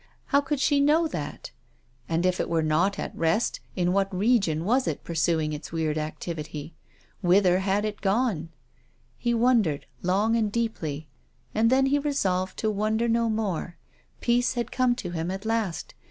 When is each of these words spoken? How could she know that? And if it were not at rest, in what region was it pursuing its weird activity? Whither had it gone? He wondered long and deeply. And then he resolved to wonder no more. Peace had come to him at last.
How 0.25 0.41
could 0.41 0.59
she 0.59 0.79
know 0.79 1.07
that? 1.09 1.51
And 2.09 2.25
if 2.25 2.39
it 2.39 2.49
were 2.49 2.63
not 2.63 2.97
at 2.97 3.15
rest, 3.15 3.59
in 3.75 3.93
what 3.93 4.11
region 4.11 4.65
was 4.65 4.87
it 4.87 5.03
pursuing 5.03 5.53
its 5.53 5.71
weird 5.71 5.95
activity? 5.95 6.73
Whither 7.21 7.59
had 7.59 7.85
it 7.85 8.01
gone? 8.01 8.49
He 9.19 9.35
wondered 9.35 9.85
long 10.01 10.35
and 10.35 10.51
deeply. 10.51 11.07
And 11.53 11.69
then 11.69 11.85
he 11.85 11.99
resolved 11.99 12.57
to 12.57 12.71
wonder 12.71 13.07
no 13.07 13.29
more. 13.29 13.77
Peace 14.21 14.53
had 14.55 14.71
come 14.71 14.95
to 14.95 15.11
him 15.11 15.29
at 15.29 15.45
last. 15.45 15.93